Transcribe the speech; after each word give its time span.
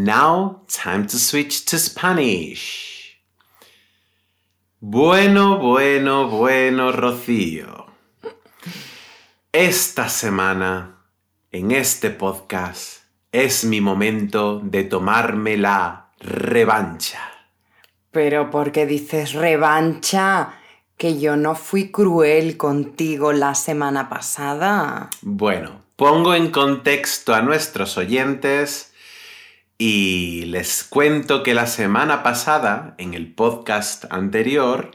Now, 0.00 0.62
time 0.68 1.08
to 1.08 1.18
switch 1.18 1.64
to 1.64 1.76
Spanish. 1.76 3.18
Bueno, 4.78 5.58
bueno, 5.58 6.28
bueno, 6.28 6.92
Rocío. 6.92 7.86
Esta 9.50 10.08
semana, 10.08 11.00
en 11.50 11.72
este 11.72 12.10
podcast, 12.10 13.00
es 13.32 13.64
mi 13.64 13.80
momento 13.80 14.60
de 14.62 14.84
tomarme 14.84 15.56
la 15.56 16.12
revancha. 16.20 17.18
Pero 18.12 18.50
¿por 18.52 18.70
qué 18.70 18.86
dices 18.86 19.32
revancha? 19.32 20.60
Que 20.96 21.18
yo 21.18 21.34
no 21.36 21.56
fui 21.56 21.90
cruel 21.90 22.56
contigo 22.56 23.32
la 23.32 23.56
semana 23.56 24.08
pasada. 24.08 25.10
Bueno, 25.22 25.82
pongo 25.96 26.36
en 26.36 26.52
contexto 26.52 27.34
a 27.34 27.42
nuestros 27.42 27.98
oyentes 27.98 28.87
y 29.78 30.44
les 30.46 30.82
cuento 30.82 31.44
que 31.44 31.54
la 31.54 31.68
semana 31.68 32.24
pasada, 32.24 32.96
en 32.98 33.14
el 33.14 33.32
podcast 33.32 34.06
anterior, 34.10 34.90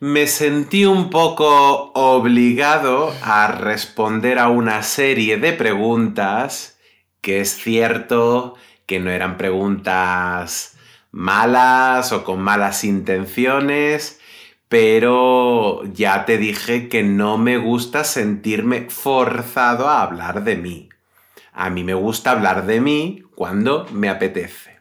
me 0.00 0.26
sentí 0.26 0.84
un 0.84 1.10
poco 1.10 1.92
obligado 1.94 3.14
a 3.22 3.46
responder 3.46 4.40
a 4.40 4.48
una 4.48 4.82
serie 4.82 5.36
de 5.36 5.52
preguntas 5.52 6.76
que 7.20 7.40
es 7.40 7.54
cierto 7.54 8.56
que 8.84 8.98
no 8.98 9.10
eran 9.12 9.36
preguntas 9.36 10.76
malas 11.12 12.10
o 12.10 12.24
con 12.24 12.40
malas 12.40 12.82
intenciones, 12.82 14.20
pero 14.68 15.84
ya 15.92 16.24
te 16.24 16.36
dije 16.36 16.88
que 16.88 17.04
no 17.04 17.38
me 17.38 17.58
gusta 17.58 18.02
sentirme 18.02 18.88
forzado 18.90 19.88
a 19.88 20.02
hablar 20.02 20.42
de 20.42 20.56
mí. 20.56 20.91
A 21.52 21.70
mí 21.70 21.84
me 21.84 21.94
gusta 21.94 22.30
hablar 22.30 22.66
de 22.66 22.80
mí 22.80 23.22
cuando 23.34 23.86
me 23.92 24.08
apetece. 24.08 24.78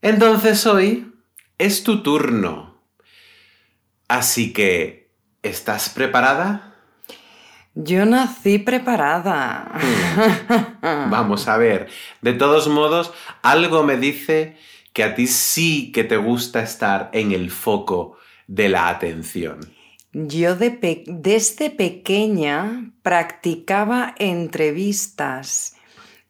Entonces 0.00 0.66
hoy 0.66 1.12
es 1.58 1.84
tu 1.84 2.02
turno. 2.02 2.82
Así 4.08 4.52
que, 4.52 5.10
¿estás 5.42 5.88
preparada? 5.90 6.74
Yo 7.74 8.04
nací 8.06 8.58
preparada. 8.58 9.72
Hmm. 10.80 11.10
Vamos 11.10 11.48
a 11.48 11.56
ver. 11.56 11.88
De 12.22 12.32
todos 12.32 12.68
modos, 12.68 13.12
algo 13.42 13.82
me 13.82 13.96
dice 13.96 14.56
que 14.92 15.02
a 15.02 15.14
ti 15.14 15.26
sí 15.26 15.90
que 15.90 16.04
te 16.04 16.16
gusta 16.16 16.62
estar 16.62 17.10
en 17.12 17.32
el 17.32 17.50
foco 17.50 18.16
de 18.46 18.68
la 18.68 18.88
atención. 18.88 19.60
Yo 20.12 20.54
desde 20.54 21.70
pequeña 21.70 22.92
practicaba 23.02 24.14
entrevistas 24.18 25.73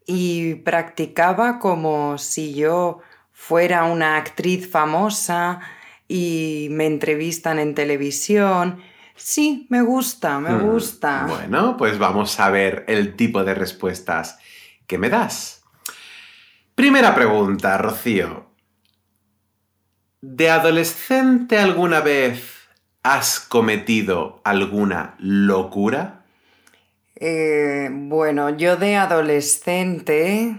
y 0.06 0.56
practicaba 0.56 1.58
como 1.58 2.18
si 2.18 2.54
yo 2.54 3.00
fuera 3.32 3.84
una 3.84 4.16
actriz 4.16 4.70
famosa 4.70 5.60
y 6.08 6.68
me 6.70 6.86
entrevistan 6.86 7.58
en 7.58 7.74
televisión. 7.74 8.80
Sí, 9.16 9.66
me 9.70 9.82
gusta, 9.82 10.40
me 10.40 10.50
Hmm. 10.54 10.62
gusta. 10.62 11.26
Bueno, 11.28 11.76
pues 11.76 11.98
vamos 11.98 12.38
a 12.40 12.50
ver 12.50 12.84
el 12.88 13.14
tipo 13.16 13.44
de 13.44 13.54
respuestas 13.54 14.38
que 14.86 14.98
me 14.98 15.08
das. 15.08 15.62
Primera 16.74 17.14
pregunta, 17.14 17.78
Rocío. 17.78 18.46
¿De 20.20 20.50
adolescente 20.50 21.58
alguna 21.58 22.00
vez 22.00 22.50
has 23.02 23.38
cometido 23.40 24.40
alguna 24.44 25.14
locura? 25.18 26.23
Eh, 27.16 27.88
bueno, 27.92 28.50
yo 28.56 28.76
de 28.76 28.96
adolescente 28.96 30.56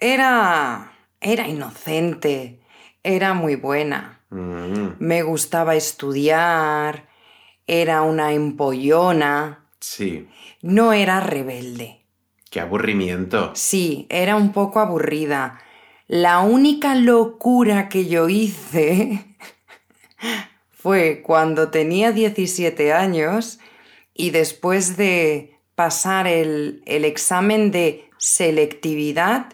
era... 0.00 0.92
era 1.20 1.46
inocente, 1.48 2.60
era 3.02 3.34
muy 3.34 3.56
buena. 3.56 4.20
Mm, 4.30 4.96
Me 4.98 5.22
gustaba 5.22 5.74
estudiar, 5.76 7.08
era 7.66 8.02
una 8.02 8.32
empollona, 8.32 9.66
sí, 9.78 10.28
no 10.62 10.92
era 10.92 11.20
rebelde. 11.20 12.04
qué 12.50 12.60
aburrimiento. 12.60 13.52
Sí, 13.54 14.06
era 14.10 14.36
un 14.36 14.52
poco 14.52 14.80
aburrida. 14.80 15.60
La 16.08 16.40
única 16.40 16.94
locura 16.94 17.88
que 17.88 18.06
yo 18.06 18.28
hice 18.28 19.24
fue 20.70 21.22
cuando 21.22 21.70
tenía 21.70 22.12
17 22.12 22.92
años 22.92 23.60
y 24.14 24.30
después 24.30 24.96
de 24.96 25.51
pasar 25.74 26.26
el, 26.26 26.82
el 26.86 27.04
examen 27.04 27.70
de 27.70 28.08
selectividad, 28.18 29.46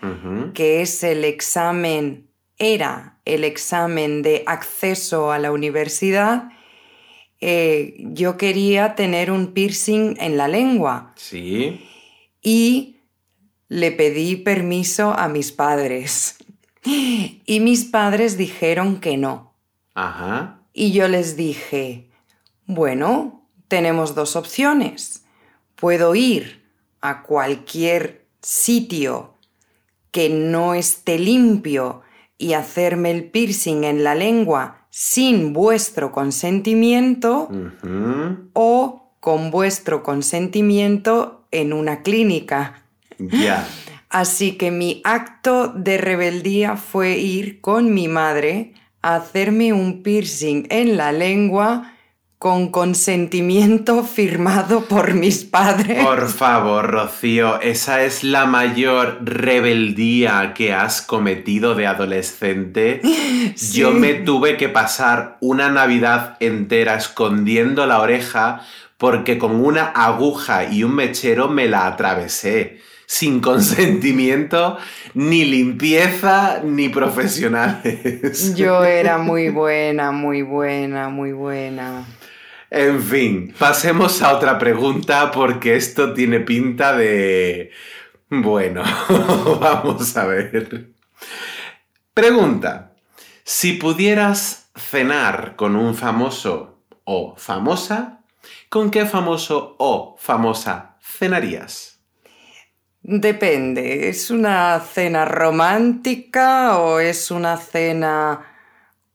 que 0.53 0.83
es 0.83 1.03
el 1.03 1.25
examen, 1.25 2.29
era 2.59 3.19
el 3.25 3.45
examen 3.45 4.23
de 4.23 4.43
acceso 4.47 5.33
a 5.33 5.39
la 5.39 5.53
universidad, 5.53 6.51
eh, 7.41 7.95
yo 7.99 8.37
quería 8.37 8.95
tener 8.95 9.31
un 9.31 9.53
piercing 9.53 10.17
en 10.19 10.37
la 10.37 10.49
lengua 10.49 11.13
Sí, 11.15 11.87
y 12.43 12.97
le 13.69 13.93
pedí 13.93 14.37
permiso 14.37 15.13
a 15.13 15.29
mis 15.29 15.53
padres. 15.53 16.37
Y 16.85 17.61
mis 17.61 17.85
padres 17.85 18.39
dijeron 18.39 19.01
que 19.01 19.17
no. 19.17 19.53
ajá, 19.95 20.61
Y 20.73 20.93
yo 20.93 21.07
les 21.09 21.37
dije, 21.37 22.09
bueno, 22.67 23.47
tenemos 23.67 24.15
dos 24.15 24.37
opciones. 24.37 25.25
Puedo 25.81 26.15
ir 26.15 26.63
a 27.01 27.23
cualquier 27.23 28.27
sitio 28.43 29.35
que 30.11 30.29
no 30.29 30.75
esté 30.75 31.19
limpio 31.19 32.03
y 32.37 32.55
hacerme 32.55 33.11
el 33.11 33.25
piercing 33.25 33.85
en 33.85 34.05
la 34.05 34.15
lengua 34.15 34.87
sin 34.91 35.53
vuestro 35.53 36.13
consentimiento 36.13 37.49
o 38.53 39.13
con 39.21 39.51
vuestro 39.51 40.03
consentimiento 40.03 41.45
en 41.51 41.73
una 41.73 42.03
clínica. 42.03 42.83
ya. 43.19 43.69
Así 44.11 44.53
que 44.57 44.71
mi 44.71 45.03
acto 45.05 45.69
de 45.69 45.99
rebeldía 45.99 46.77
fue 46.77 47.19
ir 47.19 47.61
con 47.61 47.93
mi 47.93 48.09
madre 48.09 48.73
a 49.03 49.17
hacerme 49.17 49.75
un 49.75 50.03
piercing 50.03 50.67
en 50.71 50.97
la 50.97 51.13
lengua 51.13 51.93
con 52.39 52.71
consentimiento 52.71 54.05
firmado 54.05 54.83
por 54.85 55.15
mis 55.15 55.45
padres. 55.45 56.05
Por 56.05 56.29
favor, 56.29 56.89
Rocío, 56.89 57.61
esa 57.61 58.05
es 58.05 58.23
la 58.23 58.47
mayor 58.47 59.19
rebeldía 59.23 60.55
que 60.55 60.73
has 60.73 61.03
cometido 61.03 61.75
de 61.75 61.89
adolescente. 61.89 63.01
Yo 63.73 63.91
me 63.91 64.15
tuve 64.15 64.57
que 64.57 64.69
pasar 64.69 65.37
una 65.41 65.69
Navidad 65.69 66.37
entera 66.39 66.95
escondiendo 66.95 67.87
la 67.87 68.01
oreja 68.01 68.61
porque 68.99 69.37
con 69.37 69.57
una 69.57 69.87
aguja 69.87 70.73
y 70.73 70.85
un 70.85 70.95
mechero 70.95 71.49
me 71.49 71.69
la 71.69 71.89
atravesé. 71.89 72.79
Sin 73.11 73.41
consentimiento, 73.41 74.77
ni 75.15 75.47
limpieza, 75.47 76.61
ni 76.63 76.91
profesionales. 76.91 78.55
Yo 78.55 78.85
era 78.85 79.17
muy 79.19 79.49
buena, 79.49 80.13
muy 80.13 80.43
buena, 80.43 81.09
muy 81.09 81.33
buena. 81.33 82.05
En 82.71 83.03
fin, 83.03 83.55
pasemos 83.59 84.21
a 84.23 84.37
otra 84.37 84.59
pregunta 84.59 85.31
porque 85.31 85.77
esto 85.77 86.13
tiene 86.13 86.41
pinta 86.41 86.97
de... 86.97 87.71
Bueno, 88.29 88.83
vamos 89.61 90.17
a 90.17 90.27
ver. 90.27 90.91
Pregunta. 92.13 92.93
Si 93.43 93.73
pudieras 93.73 94.71
cenar 94.77 95.57
con 95.57 95.77
un 95.77 95.95
famoso 95.95 96.85
o 97.05 97.35
famosa, 97.39 98.21
¿con 98.69 98.91
qué 98.91 99.07
famoso 99.07 99.77
o 99.79 100.17
famosa 100.19 100.99
cenarías? 101.01 101.99
Depende, 103.01 104.11
¿es 104.11 104.31
una 104.31 104.79
cena 104.81 105.25
romántica 105.25 106.79
o 106.79 107.01
es 107.01 107.31
una 107.31 107.57
cena 107.57 108.58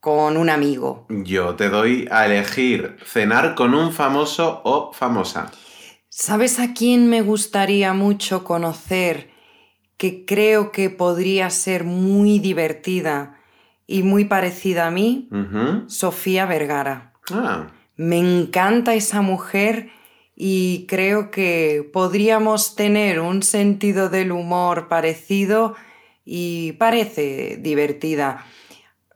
con 0.04 0.36
un 0.36 0.50
amigo. 0.50 1.06
Yo 1.08 1.56
te 1.56 1.70
doy 1.70 2.10
a 2.12 2.26
elegir 2.26 2.98
cenar 3.06 3.56
con 3.56 3.74
un 3.74 3.94
famoso 3.94 4.60
o 4.66 4.92
famosa. 4.92 5.50
¿Sabes 6.10 6.60
a 6.60 6.74
quién 6.74 7.08
me 7.10 7.22
gustaría 7.22 7.94
mucho 7.94 8.44
conocer? 8.44 9.30
Que 9.96 10.26
creo 10.26 10.74
que 10.74 10.90
podría 10.90 11.50
ser 11.50 11.86
muy 11.86 12.40
divertida 12.40 13.40
y 13.88 14.04
muy 14.04 14.26
parecida 14.26 14.88
a 14.88 14.92
mí. 14.92 15.30
Sofía 15.88 16.46
Vergara. 16.48 17.14
Ah, 17.32 17.68
Me 17.96 18.18
encanta 18.18 18.96
esa 18.96 19.22
mujer 19.22 19.90
y 20.36 20.86
creo 20.90 21.32
que 21.32 21.90
podríamos 21.94 22.76
tener 22.76 23.22
un 23.22 23.42
sentido 23.42 24.10
del 24.10 24.34
humor 24.34 24.90
parecido 24.90 25.78
y 26.26 26.74
parece 26.74 27.56
divertida. 27.62 28.46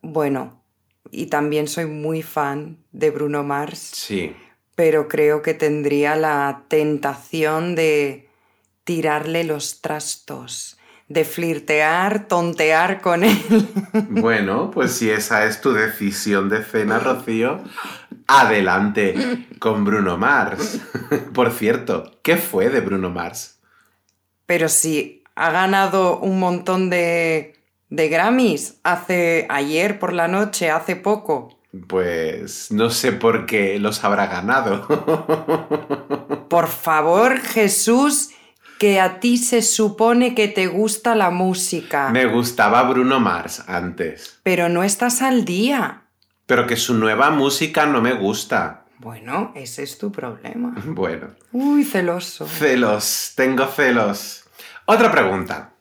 Bueno, 0.01 0.57
y 1.11 1.27
también 1.27 1.67
soy 1.67 1.85
muy 1.85 2.21
fan 2.21 2.77
de 2.91 3.11
Bruno 3.11 3.43
Mars, 3.43 3.91
sí. 3.93 4.35
pero 4.75 5.07
creo 5.07 5.41
que 5.41 5.53
tendría 5.53 6.15
la 6.15 6.63
tentación 6.67 7.75
de 7.75 8.29
tirarle 8.83 9.43
los 9.43 9.81
trastos, 9.81 10.77
de 11.09 11.25
flirtear, 11.25 12.27
tontear 12.27 13.01
con 13.01 13.23
él. 13.23 13.37
Bueno, 14.09 14.71
pues 14.71 14.93
si 14.93 15.09
esa 15.09 15.45
es 15.45 15.61
tu 15.61 15.73
decisión 15.73 16.49
de 16.49 16.63
cena, 16.63 16.99
Rocío, 16.99 17.61
adelante 18.27 19.47
con 19.59 19.85
Bruno 19.85 20.17
Mars. 20.17 20.79
Por 21.33 21.51
cierto, 21.51 22.19
¿qué 22.23 22.37
fue 22.37 22.69
de 22.69 22.81
Bruno 22.81 23.09
Mars? 23.09 23.59
Pero 24.45 24.69
si 24.69 25.23
ha 25.35 25.51
ganado 25.51 26.19
un 26.19 26.39
montón 26.39 26.89
de, 26.89 27.56
de 27.89 28.09
Grammys 28.09 28.79
hace 28.83 29.45
ayer 29.49 29.99
por 29.99 30.13
la 30.13 30.27
noche, 30.27 30.69
hace 30.71 30.95
poco. 30.95 31.57
Pues 31.87 32.71
no 32.71 32.89
sé 32.89 33.11
por 33.11 33.45
qué 33.45 33.77
los 33.79 34.03
habrá 34.03 34.27
ganado. 34.27 34.87
Por 36.49 36.67
favor, 36.67 37.39
Jesús, 37.39 38.29
que 38.79 38.99
a 39.01 39.19
ti 39.19 39.37
se 39.37 39.61
supone 39.61 40.33
que 40.33 40.47
te 40.47 40.67
gusta 40.67 41.13
la 41.13 41.29
música, 41.29 42.09
Me 42.09 42.25
gustaba 42.25 42.83
Bruno 42.83 43.19
Mars 43.19 43.63
antes, 43.67 44.39
pero 44.43 44.69
no 44.69 44.81
estás 44.83 45.21
al 45.21 45.43
día. 45.45 46.03
pero 46.45 46.65
que 46.65 46.77
su 46.77 46.93
nueva 46.93 47.29
música 47.31 47.85
no 47.85 48.01
me 48.01 48.13
gusta. 48.13 48.85
Bueno, 48.99 49.51
ese 49.55 49.83
es 49.83 49.97
tu 49.97 50.11
problema. 50.11 50.73
Bueno, 50.85 51.35
Uy, 51.51 51.83
celoso. 51.83 52.47
celos, 52.47 53.33
tengo 53.35 53.65
celos. 53.67 54.45
Otra 54.85 55.11
pregunta. 55.11 55.73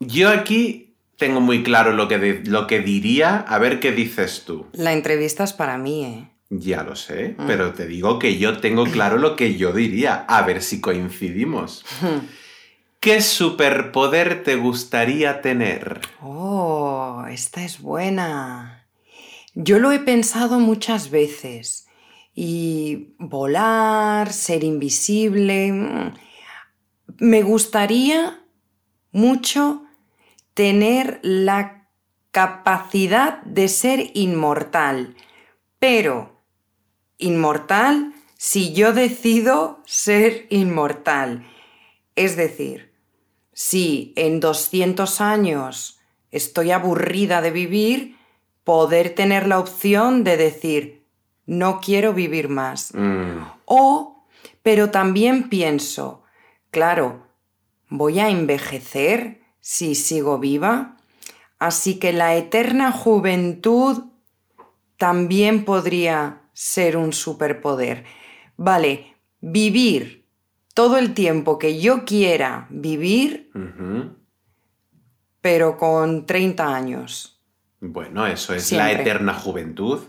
Yo 0.00 0.30
aquí 0.30 0.94
tengo 1.16 1.40
muy 1.40 1.62
claro 1.62 1.92
lo 1.92 2.08
que, 2.08 2.40
lo 2.46 2.66
que 2.66 2.80
diría, 2.80 3.36
a 3.36 3.58
ver 3.58 3.80
qué 3.80 3.92
dices 3.92 4.44
tú. 4.46 4.66
La 4.72 4.92
entrevista 4.94 5.44
es 5.44 5.52
para 5.52 5.76
mí, 5.76 6.04
¿eh? 6.04 6.30
Ya 6.48 6.82
lo 6.82 6.96
sé, 6.96 7.36
pero 7.46 7.74
te 7.74 7.86
digo 7.86 8.18
que 8.18 8.36
yo 8.38 8.58
tengo 8.58 8.84
claro 8.84 9.18
lo 9.18 9.36
que 9.36 9.56
yo 9.56 9.72
diría, 9.72 10.24
a 10.26 10.42
ver 10.42 10.62
si 10.62 10.80
coincidimos. 10.80 11.84
¿Qué 13.00 13.20
superpoder 13.20 14.42
te 14.42 14.56
gustaría 14.56 15.42
tener? 15.42 16.00
Oh, 16.20 17.24
esta 17.30 17.62
es 17.64 17.80
buena. 17.80 18.86
Yo 19.54 19.78
lo 19.78 19.92
he 19.92 20.00
pensado 20.00 20.58
muchas 20.58 21.10
veces. 21.10 21.86
Y 22.34 23.14
volar, 23.18 24.32
ser 24.32 24.64
invisible. 24.64 25.72
mm, 25.72 26.14
Me 27.18 27.42
gustaría 27.42 28.40
mucho 29.12 29.84
tener 30.60 31.20
la 31.22 31.88
capacidad 32.32 33.40
de 33.44 33.66
ser 33.66 34.10
inmortal. 34.12 35.16
Pero, 35.78 36.42
inmortal 37.16 38.12
si 38.36 38.74
yo 38.74 38.92
decido 38.92 39.80
ser 39.86 40.46
inmortal. 40.50 41.46
Es 42.14 42.36
decir, 42.36 42.92
si 43.54 44.12
en 44.16 44.38
200 44.38 45.22
años 45.22 45.98
estoy 46.30 46.72
aburrida 46.72 47.40
de 47.40 47.52
vivir, 47.52 48.18
poder 48.62 49.14
tener 49.14 49.46
la 49.46 49.60
opción 49.60 50.24
de 50.24 50.36
decir, 50.36 51.06
no 51.46 51.80
quiero 51.80 52.12
vivir 52.12 52.50
más. 52.50 52.92
Mm, 52.94 53.46
O, 53.64 54.26
pero 54.62 54.90
también 54.90 55.48
pienso, 55.48 56.22
claro, 56.70 57.28
voy 57.88 58.20
a 58.20 58.28
envejecer 58.28 59.39
si 59.60 59.94
sigo 59.94 60.38
viva, 60.38 60.96
así 61.58 61.98
que 61.98 62.12
la 62.12 62.36
eterna 62.36 62.92
juventud 62.92 64.04
también 64.96 65.64
podría 65.64 66.42
ser 66.52 66.96
un 66.96 67.12
superpoder. 67.12 68.04
Vale, 68.56 69.16
vivir 69.40 70.26
todo 70.74 70.98
el 70.98 71.14
tiempo 71.14 71.58
que 71.58 71.80
yo 71.80 72.04
quiera 72.04 72.66
vivir, 72.70 73.50
pero 75.40 75.78
con 75.78 76.26
30 76.26 76.74
años. 76.74 77.40
Bueno, 77.80 78.26
eso 78.26 78.54
es 78.54 78.72
la 78.72 78.92
eterna 78.92 79.34
juventud. 79.34 80.00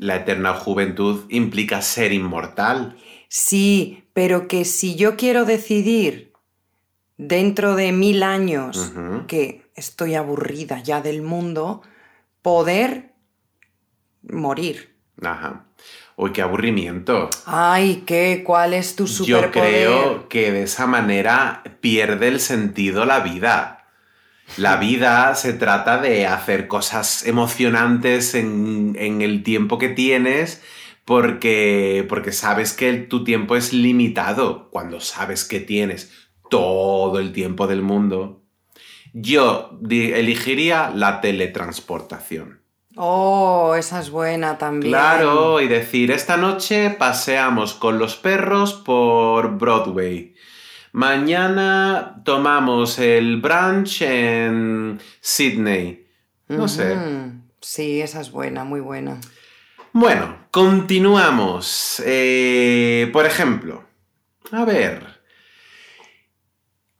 La 0.00 0.16
eterna 0.16 0.54
juventud 0.54 1.26
implica 1.28 1.82
ser 1.82 2.12
inmortal. 2.12 2.96
Sí, 3.28 4.04
pero 4.12 4.48
que 4.48 4.64
si 4.64 4.96
yo 4.96 5.16
quiero 5.16 5.44
decidir 5.44 6.31
dentro 7.16 7.76
de 7.76 7.92
mil 7.92 8.22
años 8.22 8.92
que 9.26 9.62
estoy 9.74 10.14
aburrida 10.14 10.82
ya 10.82 11.00
del 11.00 11.22
mundo, 11.22 11.82
poder 12.42 13.12
morir. 14.22 14.96
Ajá. 15.20 15.66
Uy, 16.16 16.32
qué 16.32 16.42
aburrimiento. 16.42 17.30
Ay, 17.46 18.02
¿qué? 18.06 18.42
¿Cuál 18.44 18.74
es 18.74 18.96
tu 18.96 19.06
Yo 19.06 19.12
superpoder? 19.12 19.50
creo 19.52 20.28
que 20.28 20.52
de 20.52 20.62
esa 20.64 20.86
manera 20.86 21.62
pierde 21.80 22.28
el 22.28 22.40
sentido 22.40 23.04
la 23.04 23.20
vida. 23.20 23.86
La 24.56 24.76
vida 24.78 25.34
se 25.34 25.52
trata 25.52 25.98
de 25.98 26.26
hacer 26.26 26.68
cosas 26.68 27.26
emocionantes 27.26 28.34
en, 28.34 28.94
en 28.98 29.22
el 29.22 29.42
tiempo 29.42 29.78
que 29.78 29.88
tienes 29.88 30.62
porque, 31.04 32.04
porque 32.08 32.32
sabes 32.32 32.72
que 32.72 32.92
tu 32.94 33.24
tiempo 33.24 33.56
es 33.56 33.72
limitado. 33.72 34.68
Cuando 34.70 35.00
sabes 35.00 35.44
que 35.44 35.60
tienes 35.60 36.12
todo 36.52 37.18
el 37.18 37.32
tiempo 37.32 37.66
del 37.66 37.80
mundo, 37.80 38.42
yo 39.14 39.80
elegiría 39.88 40.92
la 40.94 41.22
teletransportación. 41.22 42.60
Oh, 42.94 43.74
esa 43.74 44.00
es 44.00 44.10
buena 44.10 44.58
también. 44.58 44.92
Claro, 44.92 45.62
y 45.62 45.66
decir, 45.66 46.10
esta 46.10 46.36
noche 46.36 46.90
paseamos 46.90 47.72
con 47.72 47.98
los 47.98 48.16
perros 48.16 48.74
por 48.74 49.56
Broadway. 49.56 50.34
Mañana 50.92 52.20
tomamos 52.22 52.98
el 52.98 53.40
brunch 53.40 54.02
en 54.02 55.00
Sydney. 55.22 56.06
No 56.48 56.68
sé. 56.68 56.98
Sí, 57.62 58.02
esa 58.02 58.20
es 58.20 58.30
buena, 58.30 58.64
muy 58.64 58.80
buena. 58.80 59.18
Bueno, 59.94 60.36
continuamos. 60.50 62.02
Eh, 62.04 63.08
por 63.10 63.24
ejemplo, 63.24 63.84
a 64.50 64.66
ver. 64.66 65.11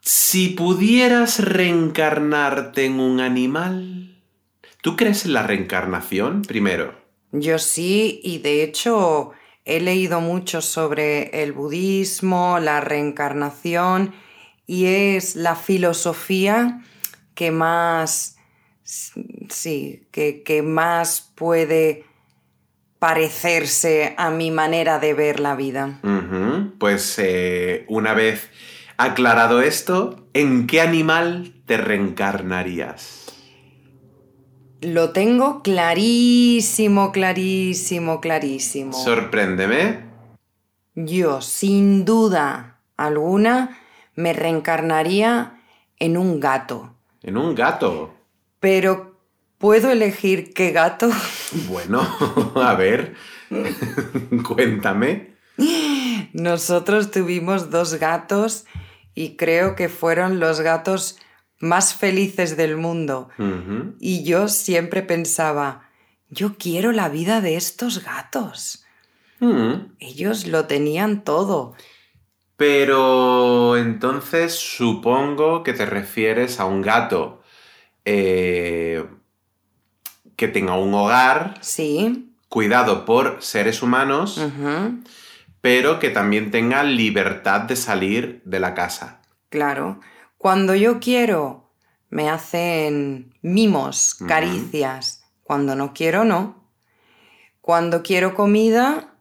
Si 0.05 0.49
pudieras 0.49 1.39
reencarnarte 1.39 2.87
en 2.87 2.99
un 2.99 3.21
animal, 3.21 4.19
¿tú 4.81 4.97
crees 4.97 5.25
en 5.27 5.33
la 5.33 5.47
reencarnación 5.47 6.43
primero? 6.43 6.93
Yo 7.31 7.61
sí, 7.61 8.21
y 8.25 8.39
de 8.39 8.65
hecho 8.65 9.31
he 9.65 9.81
leído 9.81 10.21
mucho 10.21 10.61
sobre 10.61 11.43
el 11.45 11.53
budismo, 11.53 12.59
la 12.59 12.81
reencarnación, 12.81 14.13
y 14.67 14.87
es 14.87 15.37
la 15.37 15.55
filosofía 15.55 16.83
que 17.37 17.53
más, 17.53 18.39
sí, 18.83 20.09
que, 20.11 20.43
que 20.43 20.63
más 20.63 21.31
puede 21.37 22.07
parecerse 22.99 24.15
a 24.17 24.31
mi 24.31 24.51
manera 24.51 24.99
de 24.99 25.15
ver 25.15 25.39
la 25.39 25.55
vida. 25.55 26.01
Pues 26.81 27.21
eh, 27.21 27.85
una 27.89 28.15
vez 28.15 28.51
aclarado 28.97 29.61
esto, 29.63 30.27
¿en 30.35 30.67
qué 30.67 30.81
animal 30.81 31.55
te 31.67 31.77
reencarnarías? 31.77 33.23
Lo 34.81 35.11
tengo 35.11 35.63
clarísimo, 35.63 37.13
clarísimo, 37.13 38.21
clarísimo. 38.21 38.93
Sorpréndeme. 38.93 40.01
Yo, 40.95 41.41
sin 41.41 42.05
duda 42.05 42.81
alguna, 42.97 43.79
me 44.17 44.33
reencarnaría 44.33 45.61
en 45.99 46.17
un 46.17 46.41
gato. 46.41 46.95
En 47.23 47.37
un 47.37 47.55
gato. 47.55 48.13
Pero, 48.59 49.17
¿puedo 49.59 49.91
elegir 49.91 50.53
qué 50.53 50.73
gato? 50.73 51.11
Bueno, 51.69 52.01
a 52.57 52.75
ver, 52.75 53.15
cuéntame. 54.49 55.37
Nosotros 56.33 57.11
tuvimos 57.11 57.71
dos 57.71 57.97
gatos 57.97 58.65
y 59.15 59.37
creo 59.37 59.75
que 59.77 59.89
fueron 59.89 60.41
los 60.41 60.61
gatos 60.61 61.19
más 61.59 61.95
felices 61.95 62.57
del 62.57 62.77
mundo. 62.77 63.29
Y 64.01 64.25
yo 64.25 64.49
siempre 64.49 65.03
pensaba, 65.03 65.89
yo 66.29 66.57
quiero 66.59 66.93
la 66.93 67.09
vida 67.09 67.41
de 67.41 67.57
estos 67.57 68.03
gatos. 68.05 68.85
Ellos 69.99 70.47
lo 70.47 70.67
tenían 70.67 71.25
todo. 71.25 71.75
Pero 72.57 73.77
entonces 73.77 74.55
supongo 74.55 75.63
que 75.63 75.73
te 75.73 75.85
refieres 75.87 76.61
a 76.61 76.65
un 76.65 76.81
gato 76.83 77.43
eh, 78.05 79.05
que 80.37 80.49
tenga 80.49 80.77
un 80.77 80.95
hogar 80.95 81.55
Sí. 81.61 82.29
cuidado 82.49 83.05
por 83.05 83.39
seres 83.41 83.83
humanos, 83.83 84.41
pero 85.63 86.01
que 86.01 86.11
también 86.11 86.51
tenga 86.51 86.83
libertad 86.83 87.63
de 87.63 87.77
salir 87.77 88.43
de 88.45 88.61
la 88.61 88.75
casa. 88.75 89.23
Claro. 89.49 90.01
Cuando 90.37 90.75
yo 90.75 90.99
quiero, 90.99 91.71
me 92.11 92.29
hacen 92.29 93.33
mimos, 93.41 94.17
caricias. 94.29 95.25
Cuando 95.45 95.77
no 95.77 95.95
quiero, 95.95 96.25
no. 96.25 96.69
Cuando 97.61 98.03
quiero 98.03 98.35
comida, 98.35 99.15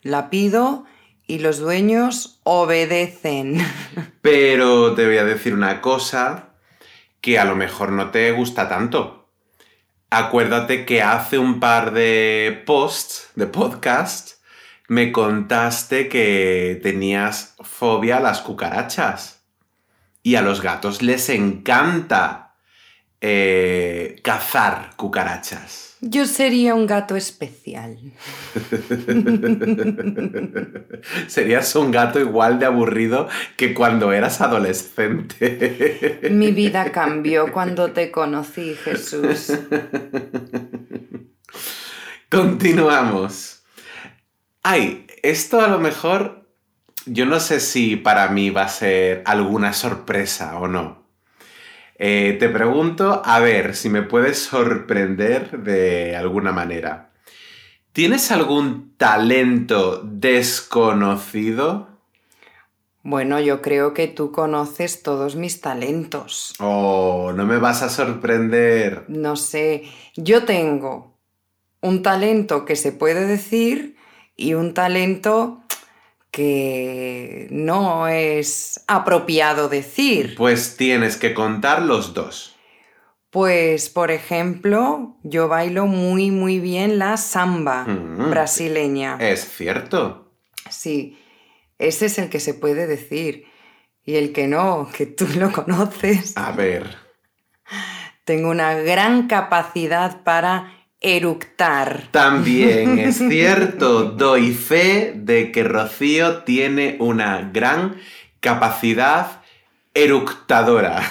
la 0.00 0.30
pido 0.30 0.84
y 1.26 1.40
los 1.40 1.58
dueños 1.58 2.40
obedecen. 2.44 3.58
Pero 4.22 4.94
te 4.94 5.06
voy 5.06 5.18
a 5.18 5.24
decir 5.24 5.54
una 5.54 5.80
cosa 5.80 6.50
que 7.20 7.38
a 7.38 7.44
lo 7.44 7.56
mejor 7.56 7.90
no 7.90 8.10
te 8.10 8.30
gusta 8.30 8.68
tanto. 8.68 9.28
Acuérdate 10.08 10.86
que 10.86 11.02
hace 11.02 11.38
un 11.38 11.58
par 11.58 11.92
de 11.92 12.62
posts, 12.64 13.30
de 13.34 13.46
podcast, 13.48 14.39
me 14.90 15.12
contaste 15.12 16.08
que 16.08 16.80
tenías 16.82 17.54
fobia 17.60 18.16
a 18.16 18.20
las 18.20 18.40
cucarachas. 18.40 19.44
Y 20.20 20.34
a 20.34 20.42
los 20.42 20.62
gatos 20.62 21.00
les 21.00 21.28
encanta 21.28 22.56
eh, 23.20 24.18
cazar 24.24 24.90
cucarachas. 24.96 25.96
Yo 26.00 26.26
sería 26.26 26.74
un 26.74 26.88
gato 26.88 27.14
especial. 27.14 27.98
Serías 31.28 31.76
un 31.76 31.92
gato 31.92 32.18
igual 32.18 32.58
de 32.58 32.66
aburrido 32.66 33.28
que 33.56 33.72
cuando 33.72 34.12
eras 34.12 34.40
adolescente. 34.40 36.30
Mi 36.32 36.50
vida 36.50 36.90
cambió 36.90 37.52
cuando 37.52 37.92
te 37.92 38.10
conocí, 38.10 38.74
Jesús. 38.74 39.52
Continuamos. 42.28 43.59
Ay, 44.62 45.06
esto 45.22 45.60
a 45.60 45.68
lo 45.68 45.78
mejor 45.78 46.40
yo 47.06 47.24
no 47.26 47.40
sé 47.40 47.60
si 47.60 47.96
para 47.96 48.28
mí 48.28 48.50
va 48.50 48.62
a 48.62 48.68
ser 48.68 49.22
alguna 49.24 49.72
sorpresa 49.72 50.58
o 50.58 50.68
no. 50.68 51.06
Eh, 51.98 52.36
te 52.38 52.48
pregunto 52.48 53.22
a 53.24 53.40
ver 53.40 53.74
si 53.74 53.88
me 53.88 54.02
puedes 54.02 54.38
sorprender 54.38 55.62
de 55.62 56.16
alguna 56.16 56.52
manera. 56.52 57.10
¿Tienes 57.92 58.30
algún 58.30 58.94
talento 58.96 60.02
desconocido? 60.04 61.88
Bueno, 63.02 63.40
yo 63.40 63.62
creo 63.62 63.94
que 63.94 64.08
tú 64.08 64.30
conoces 64.30 65.02
todos 65.02 65.36
mis 65.36 65.60
talentos. 65.60 66.54
Oh, 66.58 67.32
no 67.34 67.46
me 67.46 67.58
vas 67.58 67.82
a 67.82 67.88
sorprender. 67.88 69.04
No 69.08 69.36
sé, 69.36 69.84
yo 70.16 70.44
tengo 70.44 71.18
un 71.80 72.02
talento 72.02 72.66
que 72.66 72.76
se 72.76 72.92
puede 72.92 73.26
decir 73.26 73.96
y 74.40 74.54
un 74.54 74.74
talento 74.74 75.62
que 76.30 77.48
no 77.50 78.08
es 78.08 78.82
apropiado 78.86 79.68
decir. 79.68 80.34
Pues 80.36 80.76
tienes 80.76 81.16
que 81.16 81.34
contar 81.34 81.82
los 81.82 82.14
dos. 82.14 82.56
Pues, 83.30 83.90
por 83.90 84.10
ejemplo, 84.10 85.16
yo 85.22 85.46
bailo 85.48 85.86
muy, 85.86 86.30
muy 86.30 86.58
bien 86.58 86.98
la 86.98 87.16
samba 87.16 87.84
Mm. 87.84 88.30
brasileña. 88.30 89.16
Es 89.20 89.48
cierto. 89.56 90.32
Sí, 90.68 91.18
ese 91.78 92.06
es 92.06 92.18
el 92.18 92.28
que 92.28 92.40
se 92.40 92.54
puede 92.54 92.86
decir. 92.86 93.44
Y 94.04 94.16
el 94.16 94.32
que 94.32 94.48
no, 94.48 94.88
que 94.96 95.06
tú 95.06 95.26
lo 95.36 95.52
conoces, 95.52 96.36
A 96.36 96.52
ver. 96.52 96.96
tengo 98.24 98.50
una 98.50 98.74
gran 98.74 99.28
capacidad 99.28 100.22
para 100.24 100.72
eructar. 101.00 102.08
También 102.10 102.98
es 102.98 103.18
cierto, 103.18 104.04
doy 104.04 104.52
fe 104.52 105.12
de 105.16 105.52
que 105.52 105.64
Rocío 105.64 106.42
tiene 106.44 106.96
una 107.00 107.50
gran 107.52 107.96
capacidad 108.40 109.42
eructadora. 109.94 111.02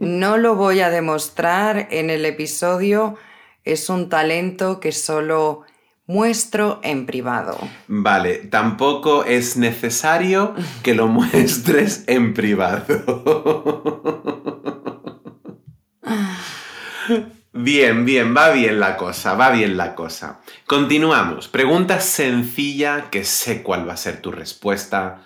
No 0.00 0.38
lo 0.38 0.54
voy 0.54 0.80
a 0.80 0.88
demostrar 0.88 1.88
en 1.90 2.10
el 2.10 2.24
episodio, 2.24 3.16
es 3.64 3.90
un 3.90 4.08
talento 4.08 4.80
que 4.80 4.92
solo 4.92 5.64
muestro 6.06 6.80
en 6.82 7.06
privado. 7.06 7.58
Vale, 7.88 8.36
tampoco 8.36 9.24
es 9.24 9.56
necesario 9.56 10.54
que 10.82 10.94
lo 10.94 11.08
muestres 11.08 12.04
en 12.06 12.32
privado. 12.34 13.02
Bien, 17.58 18.04
bien, 18.04 18.36
va 18.36 18.50
bien 18.50 18.78
la 18.78 18.98
cosa, 18.98 19.34
va 19.34 19.50
bien 19.50 19.78
la 19.78 19.94
cosa. 19.94 20.40
Continuamos. 20.66 21.48
Pregunta 21.48 22.00
sencilla 22.00 23.08
que 23.10 23.24
sé 23.24 23.62
cuál 23.62 23.88
va 23.88 23.94
a 23.94 23.96
ser 23.96 24.20
tu 24.20 24.30
respuesta 24.30 25.22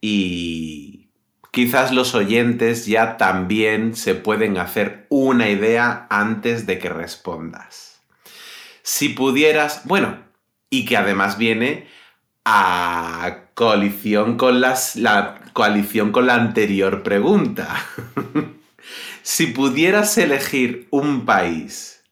y 0.00 1.10
quizás 1.52 1.92
los 1.92 2.16
oyentes 2.16 2.86
ya 2.86 3.16
también 3.16 3.94
se 3.94 4.16
pueden 4.16 4.58
hacer 4.58 5.06
una 5.10 5.48
idea 5.48 6.08
antes 6.10 6.66
de 6.66 6.80
que 6.80 6.88
respondas. 6.88 8.00
Si 8.82 9.10
pudieras, 9.10 9.82
bueno, 9.84 10.18
y 10.70 10.84
que 10.86 10.96
además 10.96 11.38
viene 11.38 11.86
a 12.44 13.44
coalición 13.54 14.36
con 14.36 14.60
la 14.60 15.40
coalición 15.52 16.10
con 16.10 16.26
la 16.26 16.34
anterior 16.34 17.04
pregunta. 17.04 17.76
si 19.22 19.46
pudieras 19.48 20.16
elegir 20.18 20.88
un 20.90 21.24
país 21.24 22.04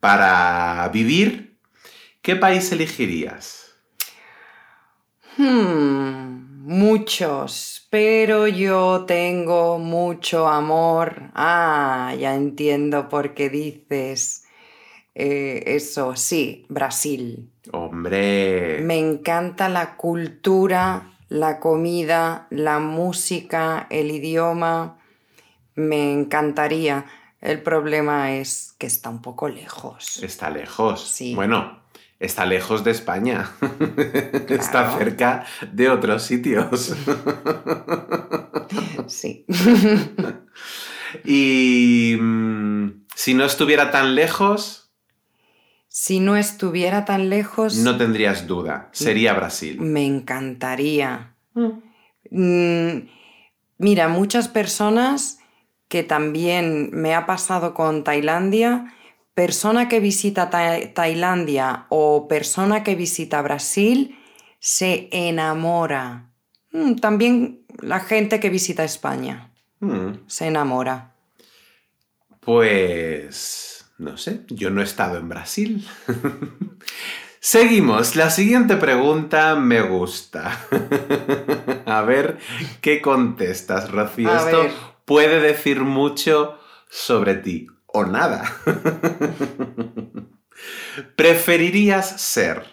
para 0.00 0.88
vivir, 0.92 1.58
¿qué 2.22 2.36
país 2.36 2.70
elegirías? 2.72 3.74
Hmm, 5.36 6.64
muchos, 6.66 7.86
pero 7.90 8.46
yo 8.46 9.04
tengo 9.06 9.78
mucho 9.78 10.48
amor. 10.48 11.30
Ah, 11.34 12.14
ya 12.18 12.34
entiendo 12.34 13.08
por 13.08 13.34
qué 13.34 13.50
dices 13.50 14.44
eh, 15.14 15.62
eso. 15.66 16.16
Sí, 16.16 16.66
Brasil. 16.68 17.50
Hombre, 17.72 18.80
Me 18.82 18.98
encanta 18.98 19.68
la 19.68 19.96
cultura, 19.96 21.18
la 21.28 21.58
comida, 21.60 22.46
la 22.50 22.78
música, 22.78 23.86
el 23.90 24.10
idioma. 24.10 24.95
Me 25.76 26.12
encantaría. 26.12 27.06
El 27.40 27.62
problema 27.62 28.32
es 28.34 28.74
que 28.78 28.86
está 28.86 29.08
un 29.10 29.22
poco 29.22 29.48
lejos. 29.48 30.22
está 30.22 30.50
lejos. 30.50 31.06
Sí. 31.06 31.34
Bueno, 31.34 31.80
está 32.18 32.44
lejos 32.46 32.82
de 32.82 32.90
España. 32.90 33.50
está 34.48 34.96
cerca 34.98 35.46
de 35.72 35.88
otros 35.90 36.22
sitios. 36.22 36.94
Sí. 39.08 39.46
y 41.24 42.16
mm, 42.20 43.04
si 43.14 43.34
no 43.34 43.44
estuviera 43.44 43.92
tan 43.92 44.16
lejos, 44.16 44.90
Si 45.88 46.18
no 46.18 46.36
estuviera 46.36 47.04
tan 47.04 47.30
lejos, 47.30 47.76
no 47.76 47.96
tendrías 47.96 48.46
duda. 48.48 48.88
Sería 48.92 49.32
Brasil. 49.34 49.80
me 49.80 50.04
encantaría. 50.04 51.34
Mm, 52.30 52.98
mira, 53.78 54.08
muchas 54.08 54.48
personas 54.48 55.38
que 55.88 56.02
también 56.02 56.90
me 56.92 57.14
ha 57.14 57.26
pasado 57.26 57.74
con 57.74 58.04
Tailandia, 58.04 58.92
persona 59.34 59.88
que 59.88 60.00
visita 60.00 60.50
Ta- 60.50 60.92
Tailandia 60.94 61.86
o 61.90 62.26
persona 62.28 62.82
que 62.82 62.94
visita 62.94 63.42
Brasil, 63.42 64.18
se 64.58 65.08
enamora. 65.12 66.30
Mm, 66.72 66.96
también 66.96 67.60
la 67.80 68.00
gente 68.00 68.40
que 68.40 68.50
visita 68.50 68.82
España 68.84 69.52
Mm. 69.80 70.24
se 70.26 70.46
enamora. 70.46 71.12
Pues... 72.40 73.90
no 73.98 74.16
sé, 74.16 74.42
yo 74.48 74.70
no 74.70 74.80
he 74.80 74.84
estado 74.84 75.18
en 75.18 75.28
Brasil. 75.28 75.86
Seguimos, 77.40 78.16
la 78.16 78.30
siguiente 78.30 78.76
pregunta 78.76 79.54
me 79.56 79.82
gusta. 79.82 80.66
A 81.86 82.02
ver 82.02 82.38
qué 82.80 83.00
contestas, 83.00 83.90
Rocío. 83.90 84.30
A 84.32 84.36
Esto 84.44 84.62
ver. 84.62 84.72
Puede 85.06 85.40
decir 85.40 85.80
mucho 85.80 86.58
sobre 86.90 87.36
ti 87.36 87.66
o 87.86 88.04
nada. 88.04 88.44
¿Preferirías 91.16 92.20
ser 92.20 92.64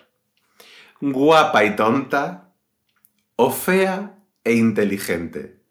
guapa 0.99 1.63
y 1.63 1.75
tonta 1.75 2.49
o 3.37 3.51
fea 3.51 4.17
e 4.43 4.53
inteligente? 4.53 5.61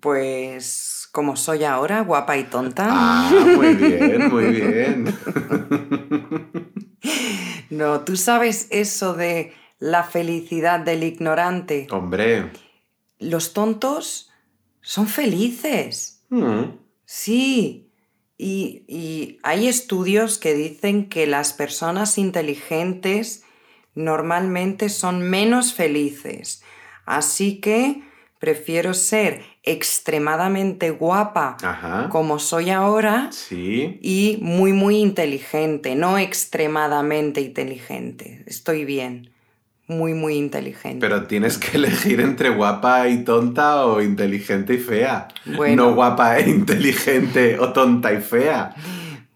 Pues 0.00 1.08
como 1.12 1.36
soy 1.36 1.64
ahora, 1.64 2.00
guapa 2.00 2.38
y 2.38 2.44
tonta. 2.44 2.88
Ah, 2.90 3.30
muy 3.30 3.74
bien, 3.76 4.28
muy 4.28 4.46
bien. 4.46 5.14
No, 7.70 8.00
tú 8.00 8.16
sabes 8.18 8.66
eso 8.70 9.14
de 9.14 9.54
la 9.78 10.04
felicidad 10.04 10.80
del 10.80 11.04
ignorante. 11.04 11.86
Hombre. 11.90 12.52
Los 13.18 13.54
tontos 13.54 14.30
son 14.82 15.06
felices. 15.08 16.24
Mm, 16.28 16.64
Sí. 17.04 17.88
Y, 18.38 18.84
y 18.88 19.38
hay 19.42 19.68
estudios 19.68 20.38
que 20.38 20.54
dicen 20.54 21.08
que 21.08 21.26
las 21.26 21.52
personas 21.52 22.18
inteligentes 22.18 23.44
normalmente 23.94 24.88
son 24.88 25.22
menos 25.22 25.74
felices. 25.74 26.62
Así 27.04 27.60
que 27.60 28.02
prefiero 28.40 28.94
ser 28.94 29.42
extremadamente 29.62 30.90
guapa 30.90 31.56
Ajá. 31.62 32.08
como 32.10 32.38
soy 32.38 32.70
ahora 32.70 33.28
Sí. 33.30 33.98
y 34.02 34.38
muy, 34.40 34.72
muy 34.72 34.96
inteligente, 34.96 35.94
no 35.94 36.18
extremadamente 36.18 37.40
inteligente. 37.42 38.42
Estoy 38.46 38.84
bien. 38.84 39.31
Muy, 39.96 40.14
muy 40.14 40.34
inteligente. 40.34 40.98
Pero 41.00 41.24
tienes 41.24 41.58
que 41.58 41.76
elegir 41.76 42.20
entre 42.20 42.50
guapa 42.50 43.08
y 43.08 43.24
tonta 43.24 43.86
o 43.86 44.02
inteligente 44.02 44.74
y 44.74 44.78
fea. 44.78 45.28
Bueno. 45.56 45.86
No 45.86 45.94
guapa 45.94 46.38
e 46.38 46.50
inteligente 46.50 47.58
o 47.58 47.72
tonta 47.72 48.12
y 48.12 48.20
fea. 48.20 48.74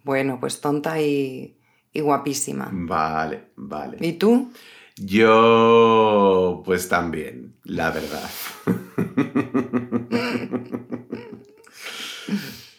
Bueno, 0.04 0.38
pues 0.40 0.60
tonta 0.60 1.00
y, 1.00 1.56
y 1.92 2.00
guapísima. 2.00 2.68
Vale, 2.72 3.46
vale. 3.56 3.98
¿Y 4.00 4.14
tú? 4.14 4.52
Yo, 4.96 6.62
pues 6.64 6.88
también, 6.88 7.54
la 7.64 7.90
verdad. 7.90 8.30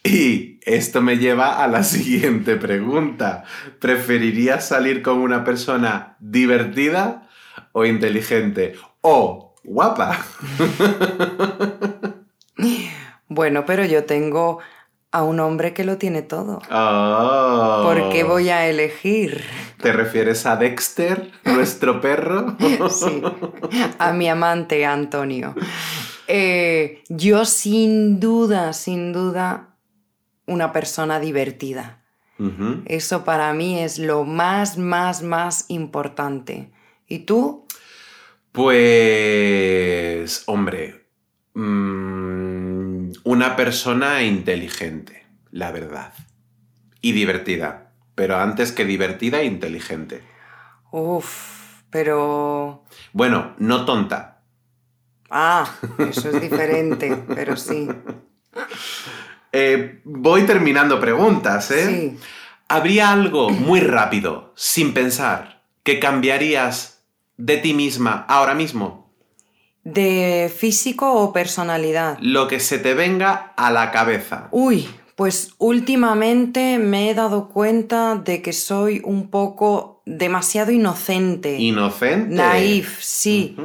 Y 0.07 0.59
esto 0.61 1.01
me 1.01 1.17
lleva 1.17 1.61
a 1.61 1.67
la 1.67 1.83
siguiente 1.83 2.55
pregunta. 2.55 3.43
¿Preferirías 3.79 4.67
salir 4.67 5.01
con 5.01 5.17
una 5.17 5.43
persona 5.43 6.15
divertida 6.19 7.26
o 7.71 7.85
inteligente? 7.85 8.75
O 9.01 9.55
guapa. 9.63 10.25
Bueno, 13.29 13.65
pero 13.65 13.85
yo 13.85 14.05
tengo 14.05 14.59
a 15.11 15.23
un 15.23 15.39
hombre 15.39 15.73
que 15.73 15.83
lo 15.83 15.97
tiene 15.97 16.21
todo. 16.21 16.61
Oh. 16.71 17.81
¿Por 17.83 18.09
qué 18.09 18.23
voy 18.23 18.49
a 18.49 18.67
elegir? 18.67 19.43
¿Te 19.81 19.91
refieres 19.91 20.45
a 20.45 20.55
Dexter, 20.55 21.31
nuestro 21.45 22.01
perro? 22.01 22.55
Sí, 22.89 23.21
a 23.99 24.13
mi 24.13 24.29
amante 24.29 24.85
Antonio. 24.85 25.55
Eh, 26.27 27.03
yo 27.09 27.45
sin 27.45 28.19
duda, 28.19 28.73
sin 28.73 29.13
duda, 29.13 29.75
una 30.45 30.71
persona 30.71 31.19
divertida. 31.19 32.01
Eso 32.85 33.23
para 33.23 33.51
mí 33.53 33.79
es 33.79 33.97
lo 33.97 34.23
más, 34.23 34.77
más, 34.77 35.23
más 35.23 35.65
importante. 35.69 36.69
¿Y 37.07 37.19
tú? 37.19 37.65
Pues, 38.51 40.43
hombre, 40.47 41.07
mm, 41.53 43.11
una 43.23 43.55
persona 43.55 44.23
inteligente, 44.23 45.25
la 45.51 45.71
verdad. 45.71 46.13
Y 47.01 47.13
divertida. 47.13 47.91
Pero 48.15 48.37
antes 48.37 48.71
que 48.71 48.83
divertida, 48.83 49.43
inteligente. 49.43 50.23
Uf, 50.91 51.83
pero... 51.89 52.83
Bueno, 53.13 53.53
no 53.59 53.85
tonta. 53.85 54.41
Ah, 55.29 55.71
eso 55.99 56.29
es 56.29 56.41
diferente, 56.41 57.23
pero 57.33 57.55
sí. 57.55 57.87
Eh, 59.53 60.01
voy 60.03 60.43
terminando 60.43 60.99
preguntas, 60.99 61.71
¿eh? 61.71 61.87
Sí. 61.87 62.19
¿Habría 62.67 63.11
algo 63.13 63.49
muy 63.49 63.79
rápido, 63.79 64.51
sin 64.57 64.93
pensar, 64.93 65.63
que 65.83 65.99
cambiarías 65.99 66.96
de 67.37 67.57
ti 67.57 67.73
misma 67.73 68.25
ahora 68.27 68.53
mismo? 68.53 69.11
¿De 69.83 70.51
físico 70.55 71.13
o 71.13 71.31
personalidad? 71.31 72.17
Lo 72.19 72.47
que 72.47 72.59
se 72.59 72.77
te 72.77 72.93
venga 72.93 73.53
a 73.55 73.71
la 73.71 73.91
cabeza. 73.91 74.49
Uy, 74.51 74.87
pues 75.15 75.53
últimamente 75.59 76.77
me 76.77 77.09
he 77.09 77.13
dado 77.13 77.47
cuenta 77.47 78.15
de 78.15 78.41
que 78.41 78.51
soy 78.53 79.01
un 79.05 79.29
poco 79.29 80.01
demasiado 80.05 80.71
inocente. 80.71 81.57
Inocente. 81.57 82.35
Naif, 82.35 82.99
sí. 83.01 83.55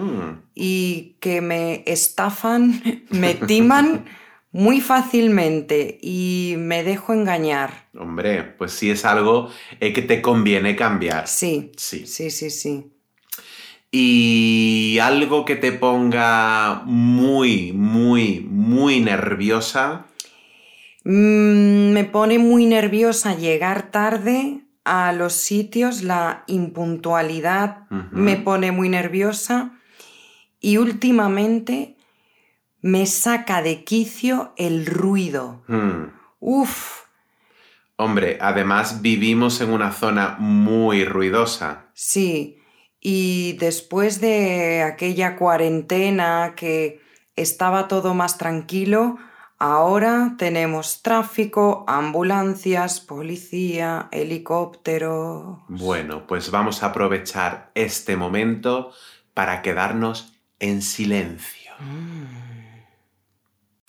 Y 0.54 1.16
que 1.20 1.40
me 1.40 1.82
estafan, 1.86 2.80
me 3.10 3.34
timan 3.34 4.04
muy 4.52 4.80
fácilmente 4.80 5.98
y 6.00 6.54
me 6.58 6.84
dejo 6.84 7.12
engañar. 7.14 7.88
Hombre, 7.98 8.44
pues 8.44 8.72
sí 8.72 8.90
es 8.90 9.04
algo 9.04 9.48
eh, 9.80 9.92
que 9.92 10.02
te 10.02 10.22
conviene 10.22 10.76
cambiar. 10.76 11.26
Sí, 11.26 11.72
Sí. 11.76 12.06
sí, 12.06 12.30
sí, 12.30 12.50
sí. 12.50 12.91
Y 13.94 14.98
algo 15.02 15.44
que 15.44 15.54
te 15.54 15.70
ponga 15.70 16.82
muy, 16.86 17.72
muy, 17.74 18.40
muy 18.40 19.00
nerviosa. 19.00 20.06
Mm, 21.04 21.92
me 21.92 22.04
pone 22.04 22.38
muy 22.38 22.64
nerviosa 22.64 23.36
llegar 23.36 23.90
tarde 23.90 24.60
a 24.84 25.12
los 25.12 25.34
sitios, 25.34 26.02
la 26.02 26.42
impuntualidad 26.46 27.86
me 28.10 28.36
pone 28.36 28.72
muy 28.72 28.88
nerviosa 28.88 29.78
y 30.60 30.78
últimamente 30.78 31.96
me 32.80 33.06
saca 33.06 33.62
de 33.62 33.84
quicio 33.84 34.54
el 34.56 34.86
ruido. 34.86 35.62
Hmm. 35.68 36.06
Uf, 36.40 37.02
Hombre, 37.96 38.38
además 38.40 39.02
vivimos 39.02 39.60
en 39.60 39.70
una 39.70 39.92
zona 39.92 40.36
muy 40.38 41.04
ruidosa. 41.04 41.90
sí. 41.92 42.58
Y 43.04 43.54
después 43.54 44.20
de 44.20 44.82
aquella 44.82 45.34
cuarentena 45.36 46.54
que 46.56 47.00
estaba 47.34 47.88
todo 47.88 48.14
más 48.14 48.38
tranquilo, 48.38 49.18
ahora 49.58 50.36
tenemos 50.38 51.02
tráfico, 51.02 51.84
ambulancias, 51.88 53.00
policía, 53.00 54.08
helicóptero. 54.12 55.64
Bueno, 55.66 56.28
pues 56.28 56.52
vamos 56.52 56.84
a 56.84 56.86
aprovechar 56.86 57.72
este 57.74 58.16
momento 58.16 58.92
para 59.34 59.62
quedarnos 59.62 60.34
en 60.60 60.80
silencio. 60.80 61.72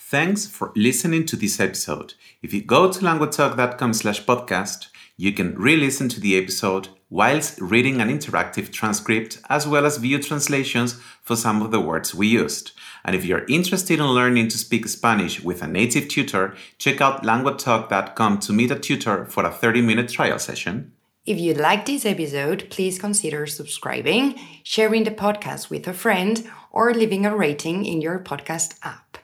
Thanks 0.10 0.48
for 0.48 0.72
listening 0.76 1.26
to 1.26 1.38
this 1.38 1.60
episode. 1.60 2.16
If 2.42 2.52
you 2.52 2.64
go 2.66 2.92
to 2.92 3.00
languagetalk.com 3.00 3.94
slash 3.94 4.26
podcast, 4.26 4.88
you 5.18 5.34
can 5.34 5.56
re-listen 5.56 6.10
to 6.10 6.20
the 6.20 6.36
episode 6.36 6.90
whilst 7.14 7.62
reading 7.62 8.02
an 8.02 8.10
interactive 8.10 8.72
transcript 8.72 9.38
as 9.48 9.68
well 9.68 9.86
as 9.86 9.98
view 9.98 10.18
translations 10.18 11.00
for 11.22 11.36
some 11.36 11.62
of 11.62 11.70
the 11.70 11.80
words 11.80 12.16
we 12.16 12.26
used. 12.26 12.72
And 13.06 13.16
if 13.16 13.24
you're 13.24 13.46
interested 13.46 14.00
in 14.00 14.08
learning 14.08 14.48
to 14.48 14.58
speak 14.58 14.88
Spanish 14.88 15.40
with 15.44 15.62
a 15.62 15.68
native 15.68 16.08
tutor, 16.08 16.56
check 16.80 17.02
out 17.02 17.22
languatalk.com 17.22 18.40
to 18.40 18.52
meet 18.52 18.72
a 18.72 18.80
tutor 18.80 19.26
for 19.26 19.46
a 19.46 19.52
30-minute 19.52 20.10
trial 20.10 20.40
session. 20.40 20.92
If 21.24 21.38
you 21.38 21.54
liked 21.54 21.86
this 21.86 22.04
episode, 22.04 22.72
please 22.72 22.98
consider 22.98 23.46
subscribing, 23.46 24.40
sharing 24.64 25.04
the 25.04 25.12
podcast 25.12 25.70
with 25.70 25.88
a 25.88 25.94
friend, 25.94 26.44
or 26.72 26.96
leaving 26.96 27.28
a 27.28 27.36
rating 27.36 27.86
in 27.86 28.02
your 28.02 28.18
podcast 28.24 28.80
app. 28.82 29.20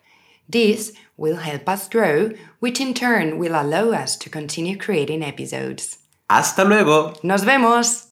This 0.47 0.93
will 1.17 1.37
help 1.37 1.67
us 1.67 1.89
grow, 1.89 2.33
which 2.59 2.79
in 2.79 2.93
turn 2.93 3.39
will 3.39 3.59
allow 3.59 3.89
us 3.89 4.15
to 4.17 4.29
continue 4.29 4.77
creating 4.77 5.23
episodes. 5.23 5.97
¡Hasta 6.29 6.63
luego! 6.63 7.13
¡Nos 7.23 7.43
vemos! 7.43 8.08